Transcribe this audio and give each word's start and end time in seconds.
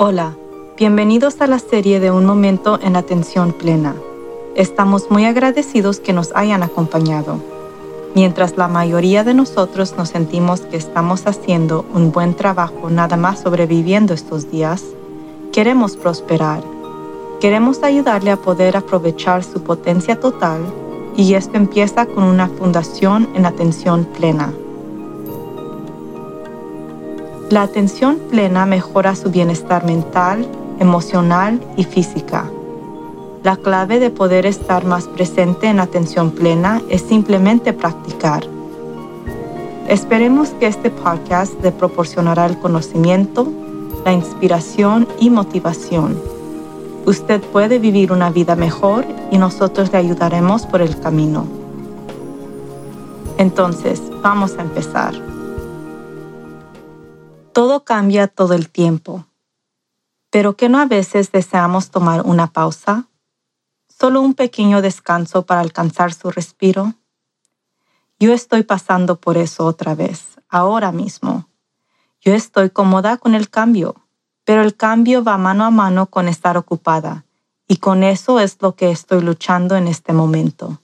Hola, 0.00 0.36
bienvenidos 0.76 1.40
a 1.40 1.48
la 1.48 1.58
serie 1.58 1.98
de 1.98 2.12
Un 2.12 2.24
Momento 2.24 2.78
en 2.80 2.94
Atención 2.94 3.52
Plena. 3.52 3.96
Estamos 4.54 5.10
muy 5.10 5.24
agradecidos 5.24 5.98
que 5.98 6.12
nos 6.12 6.30
hayan 6.36 6.62
acompañado. 6.62 7.40
Mientras 8.14 8.56
la 8.56 8.68
mayoría 8.68 9.24
de 9.24 9.34
nosotros 9.34 9.96
nos 9.98 10.10
sentimos 10.10 10.60
que 10.60 10.76
estamos 10.76 11.26
haciendo 11.26 11.84
un 11.92 12.12
buen 12.12 12.34
trabajo 12.34 12.90
nada 12.90 13.16
más 13.16 13.40
sobreviviendo 13.40 14.14
estos 14.14 14.52
días, 14.52 14.84
queremos 15.52 15.96
prosperar. 15.96 16.62
Queremos 17.40 17.82
ayudarle 17.82 18.30
a 18.30 18.36
poder 18.36 18.76
aprovechar 18.76 19.42
su 19.42 19.64
potencia 19.64 20.20
total 20.20 20.60
y 21.16 21.34
esto 21.34 21.56
empieza 21.56 22.06
con 22.06 22.22
una 22.22 22.46
fundación 22.46 23.28
en 23.34 23.46
atención 23.46 24.04
plena. 24.04 24.52
La 27.50 27.62
atención 27.62 28.18
plena 28.30 28.66
mejora 28.66 29.14
su 29.14 29.30
bienestar 29.30 29.82
mental, 29.86 30.46
emocional 30.80 31.58
y 31.78 31.84
física. 31.84 32.44
La 33.42 33.56
clave 33.56 33.98
de 34.00 34.10
poder 34.10 34.44
estar 34.44 34.84
más 34.84 35.06
presente 35.06 35.68
en 35.68 35.80
atención 35.80 36.30
plena 36.30 36.82
es 36.90 37.00
simplemente 37.00 37.72
practicar. 37.72 38.44
Esperemos 39.88 40.50
que 40.60 40.66
este 40.66 40.90
podcast 40.90 41.54
le 41.62 41.72
proporcionará 41.72 42.44
el 42.44 42.58
conocimiento, 42.58 43.50
la 44.04 44.12
inspiración 44.12 45.08
y 45.18 45.30
motivación. 45.30 46.20
Usted 47.06 47.40
puede 47.40 47.78
vivir 47.78 48.12
una 48.12 48.28
vida 48.28 48.56
mejor 48.56 49.06
y 49.30 49.38
nosotros 49.38 49.90
le 49.90 49.96
ayudaremos 49.96 50.66
por 50.66 50.82
el 50.82 51.00
camino. 51.00 51.46
Entonces, 53.38 54.02
vamos 54.22 54.58
a 54.58 54.60
empezar. 54.60 55.27
Todo 57.58 57.82
cambia 57.82 58.28
todo 58.28 58.54
el 58.54 58.70
tiempo. 58.70 59.26
Pero 60.30 60.56
que 60.56 60.68
no 60.68 60.78
a 60.78 60.86
veces 60.86 61.32
deseamos 61.32 61.90
tomar 61.90 62.22
una 62.24 62.52
pausa, 62.52 63.08
solo 63.88 64.20
un 64.20 64.34
pequeño 64.34 64.80
descanso 64.80 65.44
para 65.44 65.60
alcanzar 65.60 66.14
su 66.14 66.30
respiro. 66.30 66.94
Yo 68.20 68.32
estoy 68.32 68.62
pasando 68.62 69.16
por 69.16 69.36
eso 69.36 69.66
otra 69.66 69.96
vez, 69.96 70.38
ahora 70.48 70.92
mismo. 70.92 71.48
Yo 72.20 72.32
estoy 72.32 72.70
cómoda 72.70 73.16
con 73.16 73.34
el 73.34 73.50
cambio, 73.50 74.06
pero 74.44 74.62
el 74.62 74.76
cambio 74.76 75.24
va 75.24 75.36
mano 75.36 75.64
a 75.64 75.70
mano 75.70 76.06
con 76.06 76.28
estar 76.28 76.56
ocupada, 76.56 77.24
y 77.66 77.78
con 77.78 78.04
eso 78.04 78.38
es 78.38 78.58
lo 78.60 78.76
que 78.76 78.92
estoy 78.92 79.20
luchando 79.20 79.74
en 79.74 79.88
este 79.88 80.12
momento. 80.12 80.80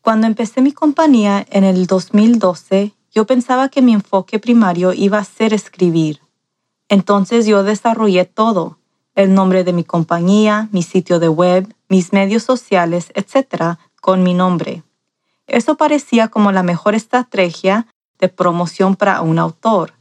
Cuando 0.00 0.26
empecé 0.26 0.62
mi 0.62 0.72
compañía 0.72 1.46
en 1.48 1.62
el 1.62 1.86
2012, 1.86 2.92
yo 3.14 3.26
pensaba 3.26 3.68
que 3.68 3.80
mi 3.80 3.92
enfoque 3.92 4.38
primario 4.38 4.92
iba 4.92 5.18
a 5.18 5.24
ser 5.24 5.54
escribir. 5.54 6.20
Entonces 6.88 7.46
yo 7.46 7.62
desarrollé 7.62 8.24
todo, 8.24 8.78
el 9.14 9.32
nombre 9.32 9.62
de 9.62 9.72
mi 9.72 9.84
compañía, 9.84 10.68
mi 10.72 10.82
sitio 10.82 11.20
de 11.20 11.28
web, 11.28 11.72
mis 11.88 12.12
medios 12.12 12.42
sociales, 12.42 13.12
etc., 13.14 13.78
con 14.00 14.22
mi 14.22 14.34
nombre. 14.34 14.82
Eso 15.46 15.76
parecía 15.76 16.28
como 16.28 16.50
la 16.52 16.62
mejor 16.62 16.94
estrategia 16.94 17.86
de 18.18 18.28
promoción 18.28 18.96
para 18.96 19.20
un 19.22 19.38
autor. 19.38 19.94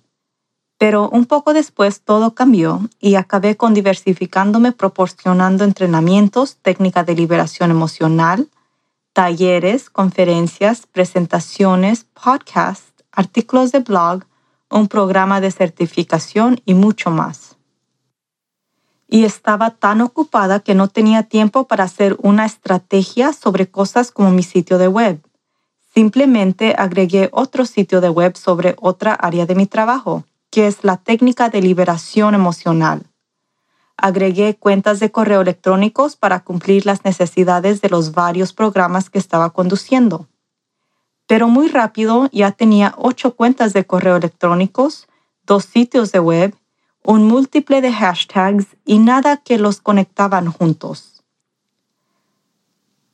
Pero 0.78 1.10
un 1.10 1.26
poco 1.26 1.54
después 1.54 2.02
todo 2.02 2.34
cambió 2.34 2.82
y 3.00 3.16
acabé 3.16 3.56
con 3.56 3.74
diversificándome 3.74 4.72
proporcionando 4.72 5.64
entrenamientos, 5.64 6.58
técnica 6.62 7.04
de 7.04 7.16
liberación 7.16 7.72
emocional, 7.72 8.50
talleres, 9.14 9.90
conferencias, 9.90 10.88
presentaciones, 10.88 12.06
podcasts, 12.06 12.93
artículos 13.14 13.72
de 13.72 13.80
blog, 13.80 14.24
un 14.70 14.88
programa 14.88 15.40
de 15.40 15.52
certificación 15.52 16.62
y 16.66 16.74
mucho 16.74 17.12
más. 17.12 17.58
Y 19.08 19.26
estaba 19.26 19.70
tan 19.70 20.02
ocupada 20.02 20.60
que 20.60 20.74
no 20.74 20.88
tenía 20.88 21.24
tiempo 21.24 21.68
para 21.68 21.84
hacer 21.84 22.18
una 22.20 22.46
estrategia 22.46 23.32
sobre 23.32 23.70
cosas 23.70 24.12
como 24.12 24.32
mi 24.32 24.42
sitio 24.42 24.80
de 24.80 24.88
web. 24.88 25.22
Simplemente 25.94 26.74
agregué 26.76 27.30
otro 27.32 27.66
sitio 27.66 28.02
de 28.02 28.10
web 28.10 28.36
sobre 28.36 28.76
otra 28.80 29.14
área 29.14 29.46
de 29.46 29.54
mi 29.54 29.68
trabajo, 29.68 30.24
que 30.50 30.66
es 30.66 30.84
la 30.84 30.98
técnica 30.98 31.50
de 31.50 31.62
liberación 31.62 32.34
emocional. 32.34 33.04
Agregué 33.96 34.56
cuentas 34.56 35.00
de 35.00 35.12
correo 35.12 35.42
electrónicos 35.42 36.16
para 36.16 36.40
cumplir 36.40 36.88
las 36.88 37.06
necesidades 37.06 37.80
de 37.82 37.90
los 37.90 38.14
varios 38.14 38.54
programas 38.54 39.12
que 39.12 39.20
estaba 39.20 39.52
conduciendo 39.52 40.28
pero 41.34 41.48
muy 41.48 41.68
rápido 41.68 42.30
ya 42.32 42.52
tenía 42.52 42.94
ocho 42.96 43.36
cuentas 43.36 43.74
de 43.74 43.88
correo 43.88 44.18
electrónicos, 44.18 45.08
dos 45.48 45.66
sitios 45.66 46.12
de 46.12 46.20
web, 46.20 46.56
un 47.04 47.28
múltiple 47.28 47.82
de 47.82 47.92
hashtags 47.92 48.68
y 48.86 49.00
nada 49.00 49.38
que 49.38 49.58
los 49.58 49.82
conectaban 49.82 50.52
juntos. 50.52 51.24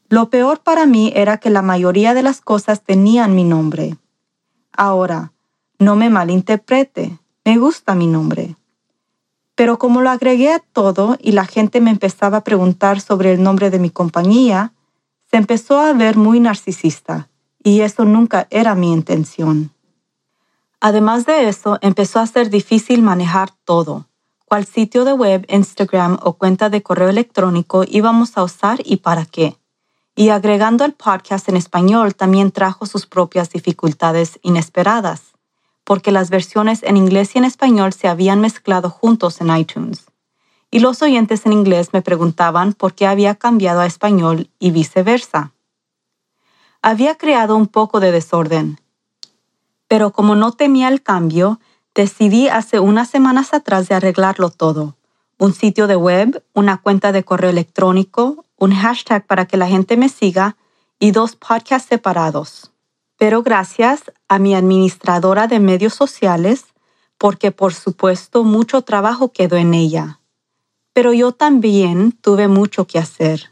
Lo 0.10 0.30
peor 0.30 0.60
para 0.60 0.86
mí 0.86 1.14
era 1.16 1.38
que 1.38 1.50
la 1.50 1.62
mayoría 1.62 2.14
de 2.14 2.22
las 2.22 2.42
cosas 2.42 2.84
tenían 2.84 3.36
mi 3.36 3.46
nombre. 3.46 3.96
Ahora, 4.74 5.32
no 5.78 5.96
me 5.96 6.10
malinterprete, 6.10 7.18
me 7.46 7.58
gusta 7.58 7.96
mi 7.96 8.08
nombre. 8.08 8.58
Pero 9.56 9.80
como 9.80 10.02
lo 10.02 10.10
agregué 10.10 10.52
a 10.52 10.60
todo 10.60 11.16
y 11.22 11.32
la 11.32 11.46
gente 11.46 11.80
me 11.80 11.92
empezaba 11.92 12.40
a 12.40 12.44
preguntar 12.44 13.00
sobre 13.00 13.32
el 13.32 13.42
nombre 13.42 13.70
de 13.70 13.80
mi 13.80 13.90
compañía, 13.92 14.74
se 15.32 15.38
empezó 15.38 15.80
a 15.80 15.94
ver 15.94 16.18
muy 16.18 16.42
narcisista 16.42 17.29
y 17.64 17.82
eso 17.82 18.06
nunca 18.06 18.48
era 18.50 18.76
mi 18.76 18.92
intención. 18.92 19.72
Además 20.82 21.26
de 21.26 21.50
eso, 21.50 21.78
empezó 21.82 22.20
a 22.20 22.28
ser 22.28 22.50
difícil 22.50 23.02
manejar 23.02 23.52
todo, 23.66 24.08
cuál 24.46 24.66
sitio 24.66 25.04
de 25.04 25.14
web, 25.14 25.46
Instagram 25.50 26.18
o 26.24 26.34
cuenta 26.34 26.70
de 26.70 26.82
correo 26.82 27.10
electrónico 27.10 27.84
íbamos 27.86 28.38
a 28.38 28.44
usar 28.44 28.80
y 28.86 28.98
para 28.98 29.26
qué. 29.26 29.58
Y 30.16 30.30
agregando 30.30 30.86
el 30.86 30.94
podcast 30.94 31.50
en 31.50 31.58
español 31.58 32.16
también 32.16 32.52
trajo 32.52 32.86
sus 32.86 33.06
propias 33.06 33.50
dificultades 33.50 34.40
inesperadas, 34.42 35.34
porque 35.84 36.12
las 36.12 36.30
versiones 36.30 36.84
en 36.84 36.98
inglés 36.98 37.36
y 37.36 37.40
en 37.40 37.46
español 37.46 37.94
se 37.94 38.08
habían 38.08 38.40
mezclado 38.40 38.90
juntos 38.90 39.42
en 39.42 39.56
iTunes. 39.56 40.06
Y 40.72 40.80
los 40.80 41.02
oyentes 41.02 41.46
en 41.46 41.54
inglés 41.54 41.90
me 41.94 42.02
preguntaban 42.02 42.74
por 42.74 42.94
qué 42.94 43.08
había 43.08 43.36
cambiado 43.36 43.82
a 43.82 43.86
español 43.86 44.50
y 44.60 44.72
viceversa 44.72 45.54
había 46.82 47.16
creado 47.16 47.56
un 47.56 47.68
poco 47.68 48.00
de 48.00 48.12
desorden. 48.12 48.80
Pero 49.88 50.12
como 50.12 50.36
no 50.36 50.52
temía 50.54 50.88
el 50.88 51.02
cambio, 51.02 51.60
decidí 51.94 52.48
hace 52.48 52.80
unas 52.80 53.10
semanas 53.10 53.54
atrás 53.54 53.88
de 53.90 53.96
arreglarlo 53.96 54.50
todo. 54.50 54.96
Un 55.38 55.54
sitio 55.54 55.88
de 55.88 55.96
web, 55.96 56.44
una 56.54 56.78
cuenta 56.82 57.12
de 57.12 57.24
correo 57.24 57.50
electrónico, 57.50 58.46
un 58.58 58.74
hashtag 58.74 59.26
para 59.26 59.46
que 59.46 59.58
la 59.58 59.68
gente 59.68 59.98
me 59.98 60.10
siga 60.10 60.58
y 61.00 61.12
dos 61.12 61.36
podcasts 61.36 61.90
separados. 61.90 62.72
Pero 63.18 63.42
gracias 63.42 64.12
a 64.28 64.40
mi 64.40 64.54
administradora 64.56 65.48
de 65.48 65.60
medios 65.60 65.94
sociales, 65.94 66.66
porque 67.18 67.52
por 67.52 67.74
supuesto 67.74 68.44
mucho 68.44 68.82
trabajo 68.82 69.32
quedó 69.32 69.58
en 69.58 69.74
ella. 69.74 70.20
Pero 70.94 71.14
yo 71.14 71.32
también 71.32 72.14
tuve 72.14 72.48
mucho 72.48 72.86
que 72.88 73.00
hacer 73.00 73.52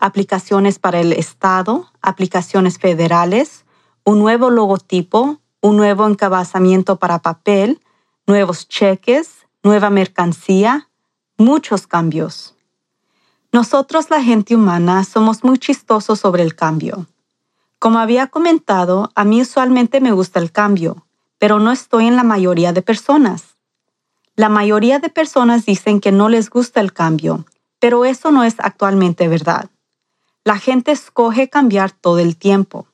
aplicaciones 0.00 0.78
para 0.78 1.00
el 1.00 1.12
Estado, 1.12 1.90
aplicaciones 2.02 2.78
federales, 2.78 3.64
un 4.04 4.18
nuevo 4.18 4.50
logotipo, 4.50 5.40
un 5.60 5.76
nuevo 5.76 6.06
encabezamiento 6.06 6.96
para 6.96 7.20
papel, 7.20 7.80
nuevos 8.26 8.68
cheques, 8.68 9.46
nueva 9.62 9.90
mercancía, 9.90 10.88
muchos 11.36 11.86
cambios. 11.86 12.54
Nosotros, 13.52 14.10
la 14.10 14.22
gente 14.22 14.54
humana, 14.54 15.04
somos 15.04 15.42
muy 15.42 15.58
chistosos 15.58 16.20
sobre 16.20 16.42
el 16.42 16.54
cambio. 16.54 17.06
Como 17.78 17.98
había 17.98 18.26
comentado, 18.26 19.10
a 19.14 19.24
mí 19.24 19.40
usualmente 19.40 20.00
me 20.00 20.12
gusta 20.12 20.38
el 20.40 20.52
cambio, 20.52 21.06
pero 21.38 21.58
no 21.58 21.72
estoy 21.72 22.06
en 22.06 22.16
la 22.16 22.24
mayoría 22.24 22.72
de 22.72 22.82
personas. 22.82 23.56
La 24.36 24.48
mayoría 24.48 24.98
de 24.98 25.08
personas 25.08 25.64
dicen 25.64 26.00
que 26.00 26.12
no 26.12 26.28
les 26.28 26.50
gusta 26.50 26.80
el 26.80 26.92
cambio, 26.92 27.46
pero 27.78 28.04
eso 28.04 28.30
no 28.30 28.44
es 28.44 28.56
actualmente 28.58 29.28
verdad. 29.28 29.70
La 30.48 30.58
gente 30.58 30.92
escoge 30.92 31.50
cambiar 31.50 31.90
todo 31.90 32.20
el 32.20 32.38
tiempo. 32.38 32.86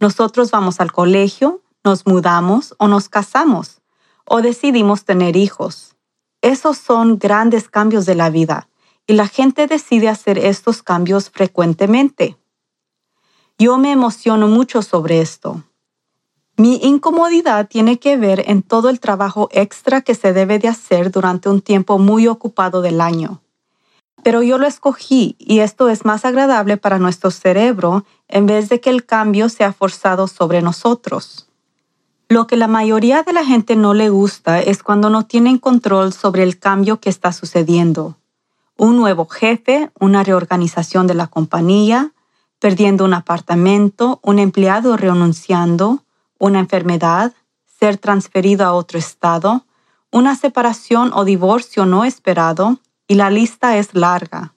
Nosotros 0.00 0.50
vamos 0.50 0.80
al 0.80 0.90
colegio, 0.90 1.60
nos 1.84 2.06
mudamos 2.06 2.74
o 2.78 2.88
nos 2.88 3.10
casamos 3.10 3.82
o 4.24 4.40
decidimos 4.40 5.04
tener 5.04 5.36
hijos. 5.36 5.96
Esos 6.40 6.78
son 6.78 7.18
grandes 7.18 7.68
cambios 7.68 8.06
de 8.06 8.14
la 8.14 8.30
vida 8.30 8.70
y 9.06 9.12
la 9.12 9.28
gente 9.28 9.66
decide 9.66 10.08
hacer 10.08 10.38
estos 10.38 10.82
cambios 10.82 11.28
frecuentemente. 11.28 12.38
Yo 13.58 13.76
me 13.76 13.92
emociono 13.92 14.48
mucho 14.48 14.80
sobre 14.80 15.20
esto. 15.20 15.62
Mi 16.56 16.76
incomodidad 16.76 17.68
tiene 17.68 17.98
que 17.98 18.16
ver 18.16 18.44
en 18.46 18.62
todo 18.62 18.88
el 18.88 18.98
trabajo 18.98 19.50
extra 19.52 20.00
que 20.00 20.14
se 20.14 20.32
debe 20.32 20.58
de 20.58 20.68
hacer 20.68 21.10
durante 21.10 21.50
un 21.50 21.60
tiempo 21.60 21.98
muy 21.98 22.28
ocupado 22.28 22.80
del 22.80 23.02
año 23.02 23.42
pero 24.22 24.42
yo 24.42 24.58
lo 24.58 24.66
escogí 24.66 25.36
y 25.38 25.60
esto 25.60 25.88
es 25.88 26.04
más 26.04 26.24
agradable 26.24 26.76
para 26.76 26.98
nuestro 26.98 27.30
cerebro 27.30 28.04
en 28.28 28.46
vez 28.46 28.68
de 28.68 28.80
que 28.80 28.90
el 28.90 29.04
cambio 29.04 29.48
sea 29.48 29.72
forzado 29.72 30.26
sobre 30.26 30.62
nosotros. 30.62 31.48
Lo 32.28 32.46
que 32.46 32.56
la 32.56 32.68
mayoría 32.68 33.22
de 33.22 33.32
la 33.32 33.44
gente 33.44 33.74
no 33.74 33.94
le 33.94 34.10
gusta 34.10 34.60
es 34.60 34.82
cuando 34.82 35.08
no 35.08 35.24
tienen 35.24 35.58
control 35.58 36.12
sobre 36.12 36.42
el 36.42 36.58
cambio 36.58 37.00
que 37.00 37.08
está 37.08 37.32
sucediendo. 37.32 38.16
Un 38.76 38.96
nuevo 38.96 39.26
jefe, 39.26 39.90
una 39.98 40.22
reorganización 40.24 41.06
de 41.06 41.14
la 41.14 41.26
compañía, 41.26 42.12
perdiendo 42.58 43.04
un 43.04 43.14
apartamento, 43.14 44.20
un 44.22 44.38
empleado 44.38 44.96
renunciando, 44.96 46.04
una 46.38 46.58
enfermedad, 46.58 47.32
ser 47.78 47.96
transferido 47.96 48.66
a 48.66 48.74
otro 48.74 48.98
estado, 48.98 49.64
una 50.10 50.36
separación 50.36 51.12
o 51.14 51.24
divorcio 51.24 51.86
no 51.86 52.04
esperado, 52.04 52.78
y 53.08 53.14
la 53.14 53.30
lista 53.30 53.76
es 53.78 53.94
larga. 53.94 54.54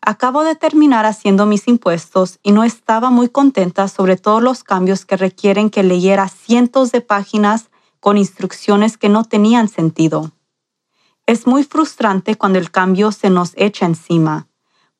Acabo 0.00 0.44
de 0.44 0.54
terminar 0.54 1.06
haciendo 1.06 1.44
mis 1.44 1.66
impuestos 1.66 2.38
y 2.42 2.52
no 2.52 2.62
estaba 2.62 3.10
muy 3.10 3.28
contenta 3.28 3.88
sobre 3.88 4.16
todos 4.16 4.42
los 4.42 4.62
cambios 4.62 5.04
que 5.04 5.16
requieren 5.16 5.70
que 5.70 5.82
leyera 5.82 6.28
cientos 6.28 6.92
de 6.92 7.00
páginas 7.00 7.70
con 8.00 8.16
instrucciones 8.16 8.96
que 8.96 9.08
no 9.08 9.24
tenían 9.24 9.68
sentido. 9.68 10.32
Es 11.26 11.46
muy 11.46 11.64
frustrante 11.64 12.36
cuando 12.36 12.58
el 12.58 12.70
cambio 12.70 13.12
se 13.12 13.30
nos 13.30 13.52
echa 13.56 13.86
encima, 13.86 14.46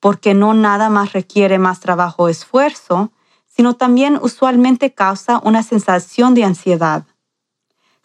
porque 0.00 0.32
no 0.32 0.54
nada 0.54 0.88
más 0.88 1.12
requiere 1.12 1.58
más 1.58 1.80
trabajo 1.80 2.24
o 2.24 2.28
esfuerzo, 2.28 3.12
sino 3.46 3.74
también 3.74 4.18
usualmente 4.20 4.94
causa 4.94 5.38
una 5.44 5.62
sensación 5.62 6.34
de 6.34 6.44
ansiedad. 6.44 7.04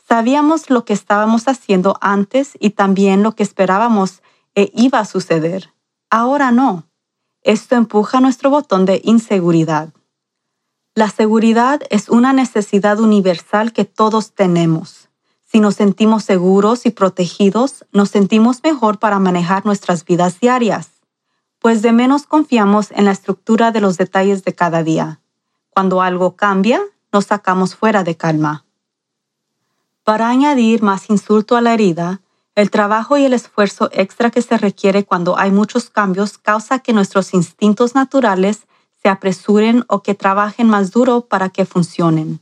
Sabíamos 0.05 0.69
lo 0.69 0.83
que 0.83 0.93
estábamos 0.93 1.47
haciendo 1.47 1.97
antes 2.01 2.57
y 2.59 2.71
también 2.71 3.23
lo 3.23 3.35
que 3.35 3.43
esperábamos 3.43 4.21
e 4.59 4.71
iba 4.75 4.99
a 4.99 5.05
suceder. 5.05 5.73
Ahora 6.09 6.51
no. 6.51 6.89
Esto 7.43 7.75
empuja 7.75 8.19
nuestro 8.19 8.49
botón 8.49 8.85
de 8.85 8.99
inseguridad. 9.05 9.93
La 10.95 11.09
seguridad 11.09 11.79
es 11.89 12.09
una 12.09 12.33
necesidad 12.33 12.99
universal 12.99 13.71
que 13.71 13.85
todos 13.85 14.33
tenemos. 14.33 15.07
Si 15.47 15.61
nos 15.61 15.75
sentimos 15.75 16.25
seguros 16.25 16.85
y 16.85 16.89
protegidos, 16.89 17.85
nos 17.93 18.09
sentimos 18.09 18.61
mejor 18.61 18.99
para 18.99 19.17
manejar 19.17 19.65
nuestras 19.65 20.03
vidas 20.03 20.41
diarias, 20.41 20.89
pues 21.59 21.81
de 21.81 21.93
menos 21.93 22.25
confiamos 22.25 22.91
en 22.91 23.05
la 23.05 23.11
estructura 23.11 23.71
de 23.71 23.79
los 23.79 23.95
detalles 23.95 24.43
de 24.43 24.53
cada 24.53 24.83
día. 24.83 25.21
Cuando 25.69 26.01
algo 26.01 26.35
cambia, 26.35 26.81
nos 27.13 27.27
sacamos 27.27 27.75
fuera 27.75 28.03
de 28.03 28.17
calma. 28.17 28.65
Para 30.03 30.27
añadir 30.27 30.83
más 30.83 31.09
insulto 31.09 31.55
a 31.55 31.61
la 31.61 31.73
herida, 31.73 32.19
el 32.59 32.71
trabajo 32.71 33.17
y 33.17 33.23
el 33.23 33.33
esfuerzo 33.33 33.89
extra 33.93 34.31
que 34.31 34.41
se 34.41 34.57
requiere 34.57 35.05
cuando 35.05 35.37
hay 35.37 35.51
muchos 35.51 35.89
cambios 35.89 36.37
causa 36.37 36.79
que 36.79 36.93
nuestros 36.93 37.33
instintos 37.33 37.95
naturales 37.95 38.67
se 39.01 39.07
apresuren 39.07 39.85
o 39.87 40.03
que 40.03 40.13
trabajen 40.13 40.67
más 40.67 40.91
duro 40.91 41.21
para 41.21 41.49
que 41.49 41.65
funcionen. 41.65 42.41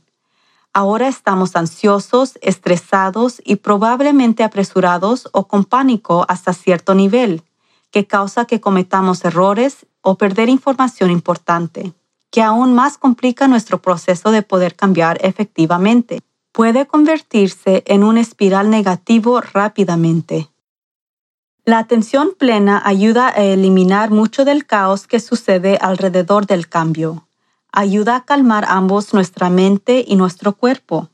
Ahora 0.72 1.08
estamos 1.08 1.56
ansiosos, 1.56 2.38
estresados 2.42 3.40
y 3.44 3.56
probablemente 3.56 4.42
apresurados 4.42 5.28
o 5.32 5.46
con 5.46 5.64
pánico 5.64 6.24
hasta 6.28 6.52
cierto 6.52 6.94
nivel, 6.94 7.42
que 7.90 8.06
causa 8.06 8.44
que 8.44 8.60
cometamos 8.60 9.24
errores 9.24 9.86
o 10.02 10.16
perder 10.16 10.48
información 10.48 11.10
importante, 11.10 11.94
que 12.30 12.42
aún 12.42 12.74
más 12.74 12.98
complica 12.98 13.48
nuestro 13.48 13.80
proceso 13.80 14.30
de 14.30 14.42
poder 14.42 14.74
cambiar 14.74 15.18
efectivamente 15.22 16.22
puede 16.58 16.88
convertirse 16.88 17.84
en 17.86 18.02
un 18.02 18.18
espiral 18.18 18.68
negativo 18.68 19.40
rápidamente. 19.40 20.48
La 21.64 21.78
atención 21.78 22.32
plena 22.36 22.82
ayuda 22.84 23.28
a 23.28 23.44
eliminar 23.44 24.10
mucho 24.10 24.44
del 24.44 24.66
caos 24.66 25.06
que 25.06 25.20
sucede 25.20 25.78
alrededor 25.80 26.46
del 26.46 26.68
cambio. 26.68 27.28
Ayuda 27.70 28.16
a 28.16 28.24
calmar 28.24 28.64
ambos 28.66 29.14
nuestra 29.14 29.50
mente 29.50 30.04
y 30.04 30.16
nuestro 30.16 30.52
cuerpo, 30.52 31.10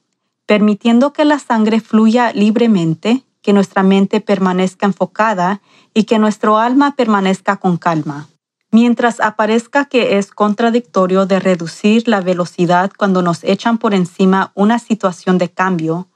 permitiendo 0.46 1.12
que 1.12 1.26
la 1.26 1.38
sangre 1.38 1.80
fluya 1.80 2.32
libremente, 2.32 3.22
que 3.42 3.52
nuestra 3.52 3.82
mente 3.82 4.22
permanezca 4.22 4.86
enfocada 4.86 5.60
y 5.92 6.04
que 6.04 6.18
nuestro 6.18 6.56
alma 6.56 6.96
permanezca 6.96 7.58
con 7.58 7.76
calma. 7.76 8.28
Mientras 8.74 9.20
aparezca 9.20 9.84
que 9.84 10.18
es 10.18 10.32
contradictorio 10.32 11.26
de 11.26 11.38
reducir 11.38 12.08
la 12.08 12.20
velocidad 12.20 12.90
cuando 12.98 13.22
nos 13.22 13.44
echan 13.44 13.78
por 13.78 13.94
encima 13.94 14.50
una 14.56 14.80
situación 14.80 15.38
de 15.38 15.48
cambio, 15.48 16.08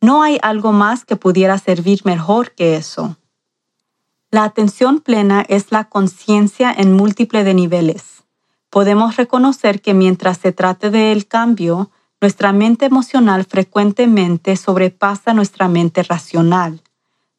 no 0.00 0.22
hay 0.22 0.38
algo 0.40 0.72
más 0.72 1.04
que 1.04 1.16
pudiera 1.16 1.58
servir 1.58 2.06
mejor 2.06 2.52
que 2.52 2.76
eso. 2.76 3.18
La 4.30 4.44
atención 4.44 5.00
plena 5.00 5.44
es 5.46 5.70
la 5.72 5.90
conciencia 5.90 6.72
en 6.72 6.94
múltiple 6.94 7.44
de 7.44 7.52
niveles. 7.52 8.24
Podemos 8.70 9.16
reconocer 9.16 9.82
que 9.82 9.92
mientras 9.92 10.38
se 10.38 10.52
trate 10.52 10.88
del 10.88 11.26
cambio, 11.26 11.90
nuestra 12.22 12.50
mente 12.54 12.86
emocional 12.86 13.44
frecuentemente 13.44 14.56
sobrepasa 14.56 15.34
nuestra 15.34 15.68
mente 15.68 16.02
racional. 16.02 16.80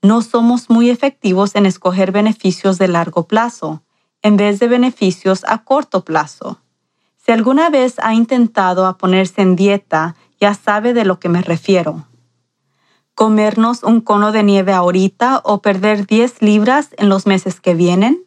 No 0.04 0.22
somos 0.22 0.70
muy 0.70 0.92
efectivos 0.92 1.56
en 1.56 1.66
escoger 1.66 2.12
beneficios 2.12 2.78
de 2.78 2.90
largo 2.90 3.28
plazo 3.28 3.82
en 4.28 4.36
vez 4.36 4.60
de 4.60 4.68
beneficios 4.68 5.44
a 5.48 5.64
corto 5.64 6.04
plazo. 6.04 6.60
Si 7.16 7.32
alguna 7.32 7.70
vez 7.70 7.96
ha 8.00 8.14
intentado 8.14 8.86
a 8.86 8.98
ponerse 8.98 9.42
en 9.42 9.56
dieta, 9.56 10.16
ya 10.40 10.54
sabe 10.54 10.94
de 10.94 11.06
lo 11.06 11.20
que 11.20 11.30
me 11.30 11.42
refiero. 11.42 12.06
Comernos 13.16 13.84
un 13.84 14.02
cono 14.02 14.32
de 14.34 14.44
nieve 14.44 14.74
ahorita 14.74 15.42
o 15.44 15.62
perder 15.62 16.06
10 16.06 16.42
libras 16.42 16.90
en 16.98 17.08
los 17.08 17.26
meses 17.26 17.62
que 17.62 17.74
vienen. 17.74 18.26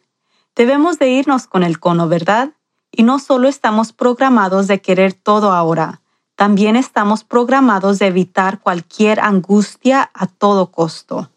Debemos 0.55 0.97
de 0.97 1.09
irnos 1.09 1.45
con 1.45 1.63
el 1.63 1.79
cono, 1.79 2.07
¿verdad? 2.07 2.49
Y 2.91 3.03
no 3.03 3.19
solo 3.19 3.47
estamos 3.47 3.93
programados 3.93 4.67
de 4.67 4.81
querer 4.81 5.13
todo 5.13 5.51
ahora, 5.51 6.01
también 6.35 6.75
estamos 6.75 7.23
programados 7.23 7.99
de 7.99 8.07
evitar 8.07 8.59
cualquier 8.59 9.19
angustia 9.19 10.09
a 10.15 10.25
todo 10.25 10.71
costo. 10.71 11.29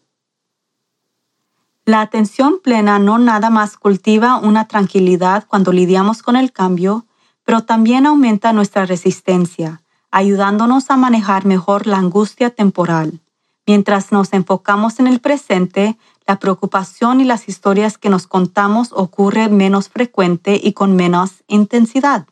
La 1.87 2.01
atención 2.01 2.59
plena 2.63 2.97
no 2.97 3.19
nada 3.19 3.51
más 3.51 3.77
cultiva 3.77 4.37
una 4.37 4.67
tranquilidad 4.67 5.45
cuando 5.47 5.71
lidiamos 5.71 6.23
con 6.23 6.35
el 6.35 6.51
cambio, 6.51 7.05
pero 7.43 7.61
también 7.61 8.07
aumenta 8.07 8.53
nuestra 8.53 8.87
resistencia, 8.87 9.83
ayudándonos 10.09 10.89
a 10.89 10.97
manejar 10.97 11.45
mejor 11.45 11.85
la 11.85 11.97
angustia 11.97 12.49
temporal. 12.49 13.21
Mientras 13.67 14.11
nos 14.11 14.33
enfocamos 14.33 14.99
en 14.99 15.05
el 15.05 15.19
presente, 15.19 15.95
la 16.25 16.39
preocupación 16.39 17.21
y 17.21 17.23
las 17.23 17.47
historias 17.47 17.99
que 17.99 18.09
nos 18.09 18.25
contamos 18.25 18.89
ocurre 18.91 19.47
menos 19.47 19.89
frecuente 19.89 20.59
y 20.61 20.73
con 20.73 20.95
menos 20.95 21.43
intensidad. 21.47 22.25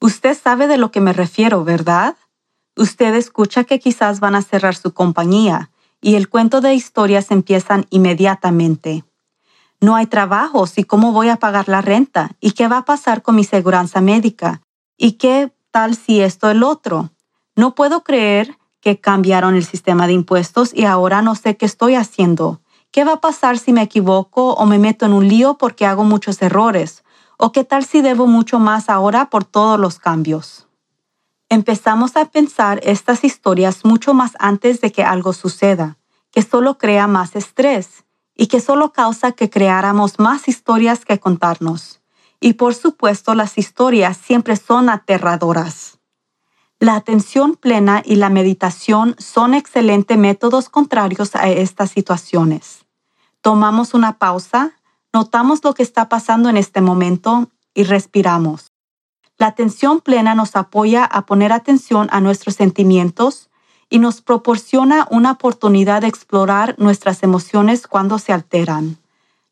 Usted 0.00 0.36
sabe 0.36 0.66
de 0.66 0.76
lo 0.76 0.90
que 0.90 1.00
me 1.00 1.14
refiero, 1.14 1.64
¿verdad? 1.64 2.16
Usted 2.76 3.14
escucha 3.14 3.64
que 3.64 3.80
quizás 3.80 4.20
van 4.20 4.34
a 4.34 4.42
cerrar 4.42 4.74
su 4.74 4.92
compañía, 4.92 5.70
y 6.04 6.16
el 6.16 6.28
cuento 6.28 6.60
de 6.60 6.74
historias 6.74 7.30
empiezan 7.30 7.86
inmediatamente. 7.88 9.04
No 9.80 9.96
hay 9.96 10.06
trabajo, 10.06 10.66
¿y 10.76 10.84
cómo 10.84 11.12
voy 11.12 11.30
a 11.30 11.36
pagar 11.36 11.66
la 11.66 11.80
renta? 11.80 12.32
¿Y 12.40 12.50
qué 12.50 12.68
va 12.68 12.78
a 12.78 12.84
pasar 12.84 13.22
con 13.22 13.36
mi 13.36 13.42
seguridad 13.42 13.88
médica? 14.02 14.60
¿Y 14.98 15.12
qué 15.12 15.50
tal 15.70 15.96
si 15.96 16.20
esto 16.20 16.50
el 16.50 16.62
otro? 16.62 17.10
No 17.56 17.74
puedo 17.74 18.04
creer 18.04 18.58
que 18.82 19.00
cambiaron 19.00 19.54
el 19.54 19.64
sistema 19.64 20.06
de 20.06 20.12
impuestos 20.12 20.74
y 20.74 20.84
ahora 20.84 21.22
no 21.22 21.36
sé 21.36 21.56
qué 21.56 21.64
estoy 21.64 21.94
haciendo. 21.94 22.60
¿Qué 22.90 23.04
va 23.04 23.14
a 23.14 23.20
pasar 23.22 23.56
si 23.56 23.72
me 23.72 23.80
equivoco 23.80 24.52
o 24.52 24.66
me 24.66 24.78
meto 24.78 25.06
en 25.06 25.14
un 25.14 25.26
lío 25.26 25.56
porque 25.56 25.86
hago 25.86 26.04
muchos 26.04 26.42
errores? 26.42 27.02
¿O 27.38 27.50
qué 27.50 27.64
tal 27.64 27.82
si 27.86 28.02
debo 28.02 28.26
mucho 28.26 28.58
más 28.58 28.90
ahora 28.90 29.30
por 29.30 29.46
todos 29.46 29.80
los 29.80 29.98
cambios? 29.98 30.63
Empezamos 31.48 32.16
a 32.16 32.26
pensar 32.26 32.80
estas 32.82 33.24
historias 33.24 33.84
mucho 33.84 34.14
más 34.14 34.32
antes 34.38 34.80
de 34.80 34.92
que 34.92 35.04
algo 35.04 35.32
suceda, 35.32 35.98
que 36.30 36.42
solo 36.42 36.78
crea 36.78 37.06
más 37.06 37.36
estrés 37.36 38.04
y 38.34 38.48
que 38.48 38.60
solo 38.60 38.92
causa 38.92 39.32
que 39.32 39.50
creáramos 39.50 40.18
más 40.18 40.48
historias 40.48 41.04
que 41.04 41.20
contarnos. 41.20 42.00
Y 42.40 42.54
por 42.54 42.74
supuesto 42.74 43.34
las 43.34 43.56
historias 43.58 44.16
siempre 44.16 44.56
son 44.56 44.88
aterradoras. 44.88 45.98
La 46.80 46.96
atención 46.96 47.54
plena 47.54 48.02
y 48.04 48.16
la 48.16 48.28
meditación 48.28 49.14
son 49.18 49.54
excelentes 49.54 50.18
métodos 50.18 50.68
contrarios 50.68 51.36
a 51.36 51.48
estas 51.48 51.90
situaciones. 51.90 52.84
Tomamos 53.40 53.94
una 53.94 54.18
pausa, 54.18 54.72
notamos 55.12 55.62
lo 55.62 55.72
que 55.72 55.82
está 55.82 56.08
pasando 56.08 56.48
en 56.48 56.56
este 56.56 56.80
momento 56.80 57.48
y 57.74 57.84
respiramos. 57.84 58.73
La 59.36 59.48
atención 59.48 60.00
plena 60.00 60.34
nos 60.34 60.54
apoya 60.54 61.04
a 61.04 61.26
poner 61.26 61.52
atención 61.52 62.08
a 62.12 62.20
nuestros 62.20 62.54
sentimientos 62.54 63.50
y 63.90 63.98
nos 63.98 64.22
proporciona 64.22 65.06
una 65.10 65.32
oportunidad 65.32 66.02
de 66.02 66.06
explorar 66.06 66.76
nuestras 66.78 67.22
emociones 67.22 67.86
cuando 67.86 68.18
se 68.18 68.32
alteran. 68.32 68.98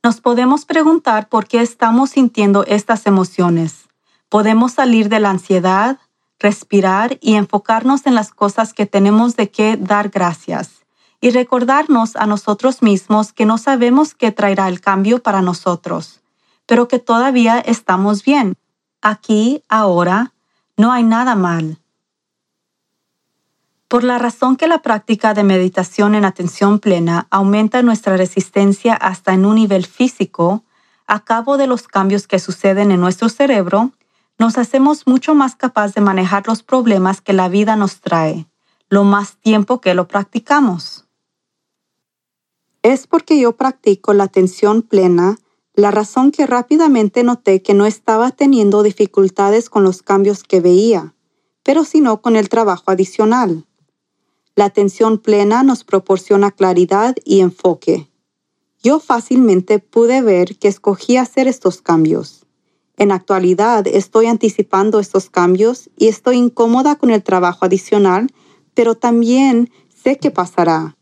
Nos 0.02 0.20
podemos 0.20 0.64
preguntar 0.64 1.28
por 1.28 1.46
qué 1.46 1.60
estamos 1.60 2.10
sintiendo 2.10 2.64
estas 2.66 3.06
emociones. 3.06 3.88
Podemos 4.28 4.72
salir 4.72 5.08
de 5.08 5.20
la 5.20 5.30
ansiedad, 5.30 5.98
respirar 6.38 7.18
y 7.20 7.34
enfocarnos 7.34 8.06
en 8.06 8.14
las 8.14 8.32
cosas 8.32 8.74
que 8.74 8.86
tenemos 8.86 9.36
de 9.36 9.50
qué 9.50 9.76
dar 9.76 10.08
gracias 10.08 10.84
y 11.20 11.30
recordarnos 11.30 12.16
a 12.16 12.26
nosotros 12.26 12.82
mismos 12.82 13.32
que 13.32 13.46
no 13.46 13.58
sabemos 13.58 14.14
qué 14.14 14.32
traerá 14.32 14.68
el 14.68 14.80
cambio 14.80 15.22
para 15.22 15.42
nosotros, 15.42 16.20
pero 16.66 16.88
que 16.88 16.98
todavía 16.98 17.60
estamos 17.60 18.24
bien 18.24 18.56
Aquí, 19.04 19.64
ahora, 19.68 20.32
no 20.76 20.92
hay 20.92 21.02
nada 21.02 21.35
mal. 21.35 21.78
Por 23.88 24.04
la 24.04 24.18
razón 24.18 24.56
que 24.56 24.68
la 24.68 24.78
práctica 24.78 25.35
de 25.35 25.42
meditación 25.42 26.14
en 26.14 26.25
atención 26.25 26.78
plena 26.78 27.26
aumenta 27.28 27.82
nuestra 27.82 28.16
resistencia 28.16 28.94
hasta 28.94 29.35
en 29.35 29.44
un 29.44 29.56
nivel 29.56 29.87
físico, 29.87 30.62
a 31.09 31.25
cabo 31.25 31.56
de 31.56 31.66
los 31.66 31.88
cambios 31.88 32.28
que 32.28 32.38
suceden 32.38 32.92
en 32.92 33.00
nuestro 33.00 33.28
cerebro, 33.28 33.90
nos 34.38 34.56
hacemos 34.56 35.06
mucho 35.09 35.35
más 35.35 35.56
capaz 35.56 35.94
de 35.94 36.00
manejar 36.00 36.47
los 36.47 36.62
problemas 36.62 37.21
que 37.21 37.32
la 37.32 37.49
vida 37.49 37.75
nos 37.75 38.00
trae, 38.00 38.47
lo 38.88 39.02
más 39.02 39.37
tiempo 39.37 39.80
que 39.80 39.94
lo 39.94 40.06
practicamos. 40.06 41.06
Es 42.82 43.09
porque 43.09 43.38
yo 43.40 43.56
practico 43.56 44.14
la 44.14 44.25
atención 44.25 44.82
plena 44.82 45.38
la 45.75 45.91
razón 45.91 46.31
que 46.31 46.47
rápidamente 46.47 47.23
noté 47.23 47.62
que 47.62 47.75
no 47.75 47.87
estaba 47.87 48.31
teniendo 48.31 48.83
dificultades 48.83 49.71
con 49.71 49.85
los 49.85 50.02
cambios 50.02 50.43
que 50.43 50.61
veía, 50.61 51.14
pero 51.62 51.85
sino 51.85 52.21
con 52.21 52.37
el 52.37 52.49
trabajo 52.49 52.91
adicional. 52.91 53.67
La 54.55 54.67
atención 54.67 55.19
plena 55.19 55.62
nos 55.62 55.83
proporciona 55.83 56.50
claridad 56.50 57.17
y 57.25 57.41
enfoque. 57.41 58.11
Yo 58.83 59.00
fácilmente 59.00 59.79
pude 59.79 60.21
ver 60.21 60.59
que 60.59 60.69
escogí 60.69 61.17
hacer 61.17 61.49
estos 61.49 61.81
cambios. 61.81 62.45
En 62.99 63.11
actualidad 63.11 63.87
estoy 63.87 64.26
anticipando 64.26 65.00
estos 65.00 65.31
cambios 65.31 65.88
y 65.97 66.09
estoy 66.09 66.37
incómoda 66.37 66.97
con 66.97 67.11
el 67.11 67.23
trabajo 67.23 67.64
adicional, 67.64 68.29
pero 68.75 68.95
también 68.95 69.71
sé 69.88 70.19
que 70.19 70.31
pasará. 70.31 70.97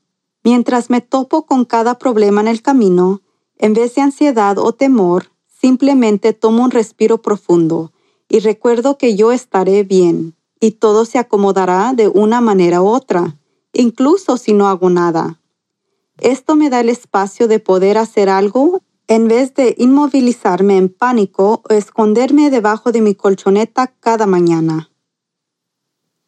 Mientras 0.45 0.91
me 0.91 1.01
topo 1.01 1.45
con 1.45 1.65
cada 1.65 1.99
problema 1.99 2.41
en 2.41 2.49
el 2.49 2.63
camino, 2.63 3.23
en 3.61 3.75
vez 3.75 3.95
de 3.95 4.01
ansiedad 4.01 4.59
o 4.59 4.73
temor, 4.73 5.31
simplemente 5.47 6.33
tomo 6.33 6.65
un 6.65 6.71
respiro 6.71 7.23
profundo 7.23 7.93
y 8.29 8.41
recuerdo 8.41 8.99
que 8.99 9.15
yo 9.15 9.31
estaré 9.31 9.85
bien 9.85 10.35
y 10.59 10.73
todo 10.73 11.05
se 11.05 11.19
acomodará 11.19 11.93
de 11.95 12.09
una 12.09 12.41
manera 12.41 12.83
u 12.83 12.89
otra 12.89 13.37
incluso 13.73 14.37
si 14.37 14.53
no 14.53 14.69
hago 14.69 14.91
nada. 14.91 15.41
Esto 16.19 16.57
me 16.57 16.71
da 16.71 16.81
el 16.81 16.89
espacio 16.89 17.49
de 17.49 17.61
poder 17.61 17.99
hacer 17.99 18.29
algo 18.29 18.83
en 19.07 19.29
vez 19.29 19.55
de 19.55 19.75
inmovilizarme 19.79 20.77
en 20.77 20.89
pánico 20.89 21.63
o 21.69 21.73
esconderme 21.73 22.51
debajo 22.51 22.93
de 22.93 23.01
mi 23.01 23.15
colchoneta 23.15 23.89
cada 23.89 24.27
mañana. 24.27 24.91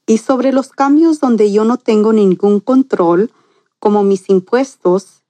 Y 0.06 0.18
sobre 0.18 0.52
los 0.52 0.70
cambios 0.70 1.20
donde 1.20 1.52
yo 1.52 1.64
no 1.64 1.78
tengo 1.78 2.12
ningún 2.12 2.60
control, 2.60 3.30
como 3.78 4.02
mis 4.02 4.28
impuestos, 4.30 5.21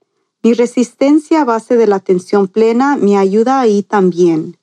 mi 0.42 0.54
resistencia 0.54 1.42
a 1.42 1.44
base 1.44 1.76
de 1.76 1.86
la 1.86 1.96
atención 1.96 2.48
plena 2.48 2.96
me 2.96 3.16
ayuda 3.16 3.60
ahí 3.60 3.82
también. 3.82 4.58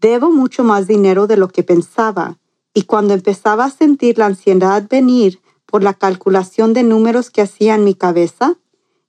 Debo 0.00 0.30
mucho 0.30 0.64
más 0.64 0.86
dinero 0.86 1.26
de 1.26 1.36
lo 1.36 1.48
que 1.48 1.62
pensaba, 1.62 2.38
y 2.74 2.82
cuando 2.82 3.14
empezaba 3.14 3.64
a 3.64 3.70
sentir 3.70 4.18
la 4.18 4.26
ansiedad 4.26 4.86
venir, 4.88 5.40
por 5.74 5.82
la 5.82 5.94
calculación 5.94 6.72
de 6.72 6.84
números 6.84 7.30
que 7.30 7.42
hacía 7.42 7.74
en 7.74 7.82
mi 7.82 7.94
cabeza 7.94 8.58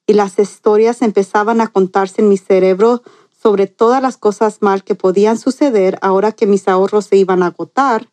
y 0.07 0.13
las 0.13 0.39
historias 0.39 1.03
empezaban 1.03 1.61
a 1.61 1.67
contarse 1.67 2.23
en 2.23 2.29
mi 2.29 2.37
cerebro 2.37 3.03
sobre 3.39 3.67
todas 3.67 4.01
las 4.01 4.17
cosas 4.17 4.63
mal 4.63 4.83
que 4.83 4.95
podían 4.95 5.37
suceder 5.37 5.99
ahora 6.01 6.31
que 6.31 6.47
mis 6.47 6.67
ahorros 6.67 7.05
se 7.05 7.17
iban 7.17 7.43
a 7.43 7.47
agotar, 7.47 8.09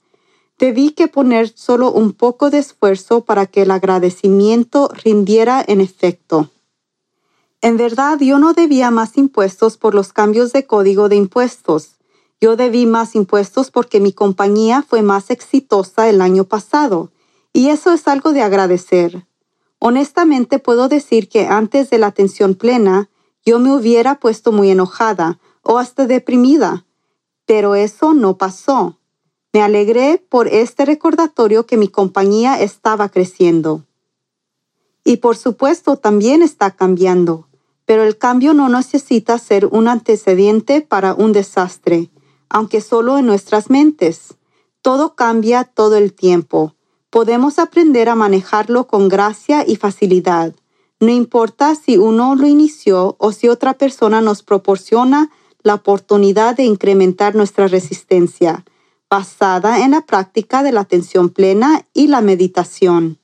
debí 0.58 0.90
que 0.90 1.08
poner 1.08 1.48
solo 1.54 1.90
un 1.90 2.12
poco 2.12 2.50
de 2.50 2.58
esfuerzo 2.58 3.24
para 3.24 3.46
que 3.46 3.62
el 3.62 3.70
agradecimiento 3.70 4.90
rindiera 5.02 5.64
en 5.66 5.80
efecto. 5.80 6.50
En 7.62 7.76
verdad, 7.76 8.18
yo 8.18 8.40
no 8.40 8.54
debía 8.54 8.90
más 8.90 9.16
impuestos 9.16 9.76
por 9.76 9.94
los 9.94 10.12
cambios 10.12 10.52
de 10.52 10.66
código 10.66 11.08
de 11.08 11.14
impuestos. 11.14 11.92
Yo 12.40 12.56
debí 12.56 12.86
más 12.86 13.14
impuestos 13.14 13.70
porque 13.70 14.00
mi 14.00 14.12
compañía 14.12 14.82
fue 14.82 15.02
más 15.02 15.30
exitosa 15.30 16.08
el 16.08 16.20
año 16.20 16.42
pasado 16.42 17.12
y 17.52 17.68
eso 17.68 17.92
es 17.92 18.08
algo 18.08 18.32
de 18.32 18.42
agradecer. 18.42 19.28
Honestamente 19.78 20.58
puedo 20.58 20.88
decir 20.88 21.28
que 21.28 21.46
antes 21.46 21.88
de 21.88 21.98
la 21.98 22.08
atención 22.08 22.56
plena, 22.56 23.08
yo 23.46 23.60
me 23.60 23.72
hubiera 23.72 24.16
puesto 24.16 24.50
muy 24.50 24.70
enojada 24.70 25.38
o 25.62 25.78
hasta 25.78 26.08
deprimida, 26.08 26.84
pero 27.46 27.76
eso 27.76 28.12
no 28.12 28.38
pasó. 28.38 28.98
Me 29.52 29.62
alegré 29.62 30.18
por 30.18 30.48
este 30.48 30.84
recordatorio 30.84 31.64
que 31.64 31.76
mi 31.76 31.86
compañía 31.86 32.60
estaba 32.60 33.08
creciendo. 33.08 33.84
Y 35.04 35.18
por 35.18 35.36
supuesto 35.36 35.96
también 35.96 36.42
está 36.42 36.72
cambiando, 36.72 37.46
pero 37.84 38.02
el 38.04 38.18
cambio 38.18 38.54
no 38.54 38.68
necesita 38.68 39.38
ser 39.38 39.66
un 39.66 39.88
antecedente 39.88 40.80
para 40.80 41.14
un 41.14 41.32
desastre, 41.32 42.10
aunque 42.48 42.80
solo 42.80 43.18
en 43.18 43.26
nuestras 43.26 43.70
mentes. 43.70 44.34
Todo 44.80 45.14
cambia 45.14 45.64
todo 45.64 45.96
el 45.96 46.12
tiempo 46.12 46.74
podemos 47.12 47.58
aprender 47.58 48.08
a 48.08 48.14
manejarlo 48.14 48.86
con 48.86 49.10
gracia 49.10 49.68
y 49.68 49.76
facilidad. 49.76 50.54
No 50.98 51.10
importa 51.10 51.74
si 51.74 51.98
uno 51.98 52.34
lo 52.34 52.46
inició 52.46 53.16
o 53.18 53.32
si 53.32 53.50
otra 53.50 53.74
persona 53.74 54.22
nos 54.22 54.42
proporciona 54.42 55.30
la 55.62 55.74
oportunidad 55.74 56.56
de 56.56 56.64
incrementar 56.64 57.34
nuestra 57.34 57.68
resistencia, 57.68 58.64
basada 59.10 59.84
en 59.84 59.90
la 59.90 60.06
práctica 60.06 60.62
de 60.62 60.72
la 60.72 60.80
atención 60.80 61.28
plena 61.28 61.86
y 61.92 62.06
la 62.06 62.22
meditación. 62.22 63.18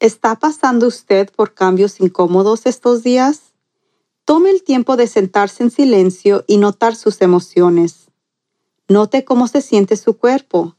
¿Está 0.00 0.38
pasando 0.38 0.86
usted 0.86 1.30
por 1.30 1.54
cambios 1.54 2.00
incómodos 2.00 2.66
estos 2.66 3.02
días? 3.02 3.52
Tome 4.24 4.50
el 4.50 4.62
tiempo 4.62 4.96
de 4.96 5.06
sentarse 5.06 5.62
en 5.62 5.70
silencio 5.70 6.44
y 6.46 6.58
notar 6.58 6.94
sus 6.94 7.20
emociones. 7.20 8.08
Note 8.88 9.24
cómo 9.24 9.48
se 9.48 9.60
siente 9.60 9.96
su 9.96 10.16
cuerpo 10.16 10.76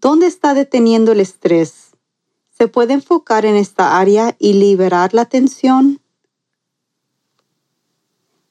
¿Dónde 0.00 0.26
está 0.26 0.54
deteniendo 0.54 1.12
el 1.12 1.20
estrés? 1.20 1.90
¿Se 2.50 2.68
puede 2.68 2.94
enfocar 2.94 3.44
en 3.44 3.54
esta 3.54 3.98
área 3.98 4.34
y 4.38 4.54
liberar 4.54 5.12
la 5.12 5.26
tensión? 5.26 6.00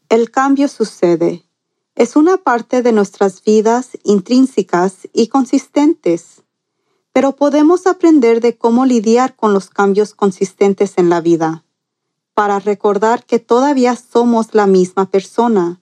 El 0.09 0.29
cambio 0.29 0.67
sucede. 0.67 1.43
Es 1.95 2.15
una 2.15 2.37
parte 2.37 2.83
de 2.83 2.91
nuestras 2.91 3.43
vidas 3.43 3.97
intrínsecas 4.03 5.07
y 5.11 5.27
consistentes, 5.27 6.43
pero 7.11 7.35
podemos 7.35 7.87
aprender 7.87 8.41
de 8.41 8.57
cómo 8.57 8.85
lidiar 8.85 9.35
con 9.35 9.53
los 9.53 9.69
cambios 9.69 10.13
consistentes 10.13 10.97
en 10.97 11.09
la 11.09 11.21
vida, 11.21 11.63
para 12.33 12.59
recordar 12.59 13.25
que 13.25 13.39
todavía 13.39 13.95
somos 13.95 14.53
la 14.53 14.67
misma 14.67 15.09
persona, 15.09 15.81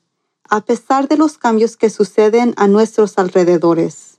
a 0.49 0.61
pesar 0.61 1.07
de 1.07 1.17
los 1.17 1.37
cambios 1.37 1.77
que 1.77 1.89
suceden 1.89 2.53
a 2.57 2.67
nuestros 2.67 3.17
alrededores 3.17 4.17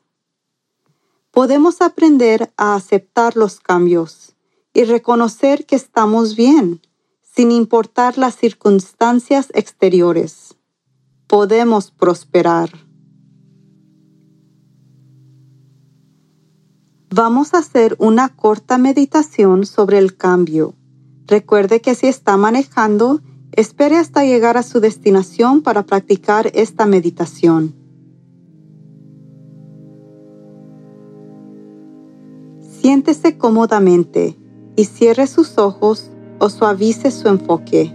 podemos 1.38 1.83
aprender 1.83 2.53
a 2.57 2.75
aceptar 2.75 3.37
los 3.37 3.61
cambios 3.61 4.35
y 4.73 4.83
reconocer 4.83 5.67
que 5.67 5.77
estamos 5.77 6.35
bien, 6.35 6.81
sin 7.23 7.53
importar 7.53 8.19
las 8.19 8.35
circunstancias 8.35 9.49
exteriores. 9.55 10.57
Podemos 11.29 11.93
prosperar. 11.93 12.88
Vamos 17.11 17.55
a 17.55 17.59
hacer 17.59 17.97
una 17.99 18.29
corta 18.29 18.77
meditación 18.77 19.65
sobre 19.65 19.97
el 19.97 20.15
cambio. 20.17 20.75
Recuerde 21.27 21.81
que 21.81 21.95
si 21.95 22.07
está 22.07 22.37
manejando, 22.37 23.23
espere 23.53 23.97
hasta 23.97 24.25
llegar 24.25 24.59
a 24.59 24.62
su 24.62 24.79
destinación 24.81 25.62
para 25.62 25.85
practicar 25.85 26.50
esta 26.53 26.85
meditación. 26.85 27.75
Siéntese 32.61 33.38
cómodamente 33.38 34.37
y 34.77 34.85
cierre 34.85 35.27
sus 35.27 35.57
ojos 35.57 36.11
o 36.38 36.50
suavice 36.50 37.11
su 37.11 37.29
enfoque. 37.29 37.91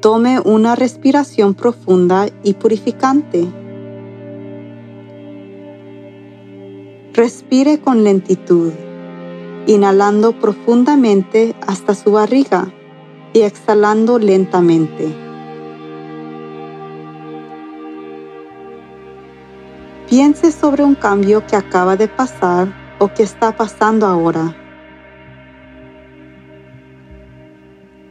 Tome 0.00 0.38
una 0.38 0.76
respiración 0.76 1.54
profunda 1.54 2.28
y 2.44 2.54
purificante. 2.54 3.48
Respire 7.20 7.80
con 7.82 8.02
lentitud, 8.02 8.72
inhalando 9.66 10.32
profundamente 10.32 11.54
hasta 11.66 11.94
su 11.94 12.12
barriga 12.12 12.72
y 13.34 13.42
exhalando 13.42 14.18
lentamente. 14.18 15.14
Piense 20.08 20.50
sobre 20.50 20.82
un 20.82 20.94
cambio 20.94 21.46
que 21.46 21.56
acaba 21.56 21.94
de 21.94 22.08
pasar 22.08 22.72
o 22.98 23.12
qué 23.12 23.24
está 23.24 23.54
pasando 23.54 24.06
ahora. 24.06 24.56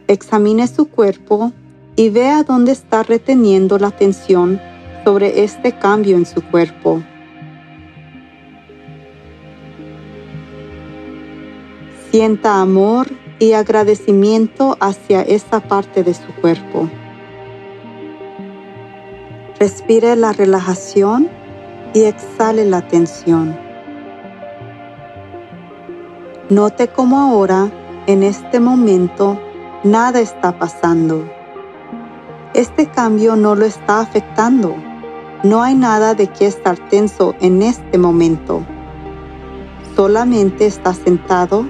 Examine 0.06 0.68
su 0.68 0.88
cuerpo 0.88 1.50
y 1.96 2.10
vea 2.10 2.44
dónde 2.44 2.70
está 2.70 3.02
reteniendo 3.02 3.76
la 3.76 3.88
atención 3.88 4.60
sobre 5.04 5.42
este 5.42 5.76
cambio 5.76 6.16
en 6.16 6.26
su 6.26 6.40
cuerpo. 6.42 7.02
Sienta 12.10 12.60
amor 12.60 13.06
y 13.38 13.52
agradecimiento 13.52 14.76
hacia 14.80 15.22
esa 15.22 15.60
parte 15.60 16.02
de 16.02 16.12
su 16.12 16.34
cuerpo. 16.40 16.88
Respire 19.60 20.16
la 20.16 20.32
relajación 20.32 21.28
y 21.94 22.02
exhale 22.06 22.64
la 22.64 22.82
tensión. 22.88 23.56
Note 26.48 26.88
cómo 26.88 27.20
ahora, 27.20 27.70
en 28.08 28.24
este 28.24 28.58
momento, 28.58 29.40
nada 29.84 30.18
está 30.18 30.58
pasando. 30.58 31.24
Este 32.54 32.86
cambio 32.86 33.36
no 33.36 33.54
lo 33.54 33.64
está 33.64 34.00
afectando. 34.00 34.74
No 35.44 35.62
hay 35.62 35.76
nada 35.76 36.14
de 36.14 36.26
qué 36.26 36.46
estar 36.46 36.76
tenso 36.88 37.36
en 37.40 37.62
este 37.62 37.98
momento. 37.98 38.62
Solamente 39.94 40.66
está 40.66 40.92
sentado, 40.92 41.66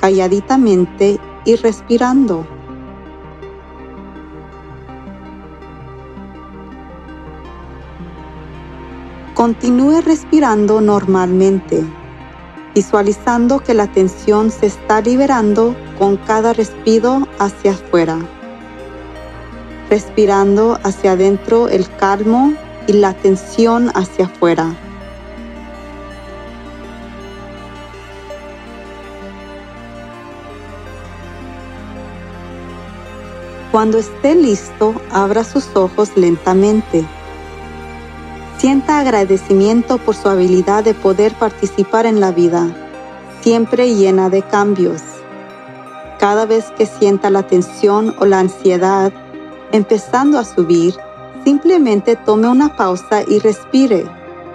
calladitamente 0.00 1.18
y 1.44 1.56
respirando. 1.56 2.46
Continúe 9.34 10.00
respirando 10.00 10.80
normalmente, 10.80 11.84
visualizando 12.74 13.60
que 13.60 13.72
la 13.72 13.86
tensión 13.86 14.50
se 14.50 14.66
está 14.66 15.00
liberando 15.00 15.76
con 15.96 16.16
cada 16.16 16.52
respiro 16.52 17.28
hacia 17.38 17.70
afuera. 17.70 18.18
Respirando 19.88 20.78
hacia 20.82 21.12
adentro 21.12 21.68
el 21.68 21.88
calmo 21.96 22.52
y 22.88 22.94
la 22.94 23.14
tensión 23.14 23.90
hacia 23.94 24.24
afuera. 24.24 24.74
Cuando 33.72 33.98
esté 33.98 34.34
listo, 34.34 34.94
abra 35.10 35.44
sus 35.44 35.68
ojos 35.74 36.10
lentamente 36.16 37.06
Sienta 38.58 38.98
agradecimiento 38.98 39.98
por 39.98 40.16
su 40.16 40.28
habilidad 40.28 40.82
de 40.82 40.92
poder 40.92 41.32
participar 41.34 42.06
en 42.06 42.18
la 42.18 42.32
vida, 42.32 42.66
siempre 43.40 43.94
llena 43.94 44.30
de 44.30 44.42
cambios. 44.42 45.00
Cada 46.18 46.44
vez 46.44 46.64
que 46.76 46.84
sienta 46.84 47.30
la 47.30 47.44
tensión 47.44 48.16
o 48.18 48.26
la 48.26 48.40
ansiedad 48.40 49.12
empezando 49.70 50.40
a 50.40 50.44
subir, 50.44 50.96
simplemente 51.44 52.16
tome 52.16 52.48
una 52.48 52.74
pausa 52.74 53.22
y 53.28 53.38
respire. 53.38 54.04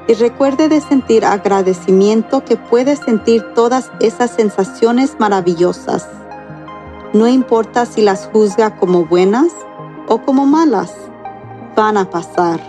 Y 0.10 0.16
recuerde 0.16 0.68
de 0.68 0.82
sentir 0.82 1.24
agradecimiento 1.24 2.44
que 2.44 2.58
puede 2.58 2.98
sentir 2.98 3.42
todas 3.56 3.90
esas 4.02 4.32
sensaciones 4.32 5.16
maravillosas. 5.18 6.06
No 7.14 7.28
importa 7.28 7.86
si 7.86 8.02
las 8.02 8.26
juzga 8.26 8.76
como 8.78 9.06
buenas 9.06 9.52
o 10.08 10.24
como 10.24 10.48
malas, 10.48 10.92
van 11.76 11.96
a 11.96 12.10
pasar. 12.10 12.60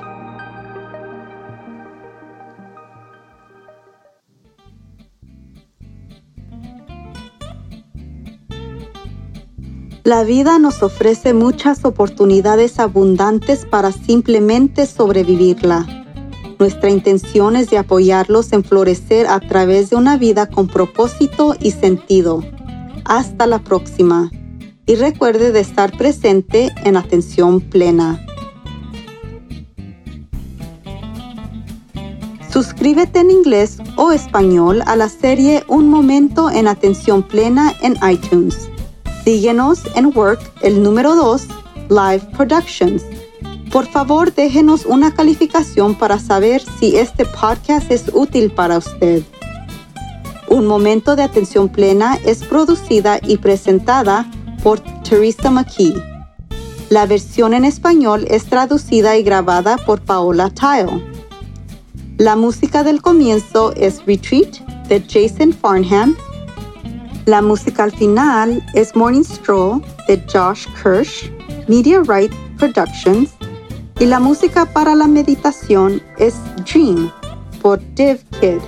La 10.04 10.22
vida 10.24 10.58
nos 10.58 10.82
ofrece 10.82 11.32
muchas 11.32 11.86
oportunidades 11.86 12.78
abundantes 12.78 13.64
para 13.64 13.92
simplemente 13.92 14.84
sobrevivirla. 14.84 15.86
Nuestra 16.58 16.90
intención 16.90 17.56
es 17.56 17.70
de 17.70 17.78
apoyarlos 17.78 18.52
en 18.52 18.62
florecer 18.62 19.26
a 19.26 19.40
través 19.40 19.88
de 19.88 19.96
una 19.96 20.18
vida 20.18 20.50
con 20.50 20.68
propósito 20.68 21.56
y 21.58 21.70
sentido. 21.70 22.42
Hasta 23.04 23.46
la 23.46 23.58
próxima. 23.58 24.30
Y 24.86 24.96
recuerde 24.96 25.52
de 25.52 25.60
estar 25.60 25.96
presente 25.96 26.74
en 26.84 26.96
atención 26.96 27.60
plena. 27.60 28.24
Suscríbete 32.54 33.18
en 33.18 33.32
inglés 33.32 33.78
o 33.96 34.12
español 34.12 34.82
a 34.86 34.94
la 34.94 35.08
serie 35.08 35.64
Un 35.66 35.88
Momento 35.88 36.50
en 36.50 36.68
Atención 36.68 37.24
Plena 37.24 37.74
en 37.82 37.96
iTunes. 38.08 38.68
Síguenos 39.24 39.80
en 39.96 40.16
Work, 40.16 40.40
el 40.62 40.80
número 40.80 41.16
2, 41.16 41.48
Live 41.88 42.28
Productions. 42.36 43.02
Por 43.72 43.86
favor, 43.86 44.32
déjenos 44.32 44.86
una 44.86 45.12
calificación 45.12 45.96
para 45.96 46.20
saber 46.20 46.62
si 46.78 46.96
este 46.96 47.24
podcast 47.24 47.90
es 47.90 48.04
útil 48.12 48.52
para 48.52 48.78
usted. 48.78 49.24
Un 50.48 50.66
momento 50.66 51.16
de 51.16 51.22
atención 51.22 51.68
plena 51.68 52.18
es 52.24 52.44
producida 52.44 53.18
y 53.22 53.38
presentada 53.38 54.30
por 54.62 54.80
Teresa 55.02 55.50
McKee. 55.50 55.94
La 56.90 57.06
versión 57.06 57.54
en 57.54 57.64
español 57.64 58.26
es 58.28 58.44
traducida 58.44 59.16
y 59.16 59.22
grabada 59.22 59.76
por 59.78 60.00
Paola 60.02 60.50
Tile. 60.50 61.02
La 62.18 62.36
música 62.36 62.84
del 62.84 63.02
comienzo 63.02 63.72
es 63.74 64.04
Retreat 64.06 64.60
de 64.88 65.02
Jason 65.08 65.52
Farnham 65.52 66.16
la 67.26 67.40
música 67.40 67.84
al 67.84 67.92
final 67.92 68.62
es 68.74 68.94
Morning 68.94 69.22
Stroll 69.22 69.80
de 70.08 70.22
Josh 70.30 70.66
Kirsch, 70.82 71.32
Media 71.68 72.02
Right 72.06 72.30
Productions, 72.58 73.30
y 73.98 74.04
la 74.04 74.20
música 74.20 74.66
para 74.66 74.94
la 74.94 75.06
meditación 75.06 76.02
es 76.18 76.34
Dream 76.70 77.10
por 77.62 77.80
Div 77.94 78.18
Kid. 78.40 78.60